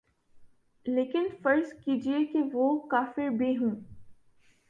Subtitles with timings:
[0.85, 3.75] لیکن فرض کیجیے کہ وہ کافر بھی ہوں۔